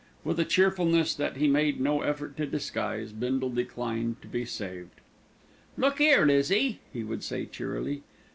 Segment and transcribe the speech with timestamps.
[0.23, 4.99] With a cheerfulness that he made no effort to disguise, Bindle declined to be saved.
[5.77, 8.01] "Look 'ere, Lizzie," he would say cheerily.